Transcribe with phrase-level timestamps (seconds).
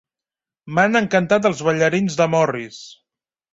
[0.77, 2.83] M'han encantat els ballarins de Morris!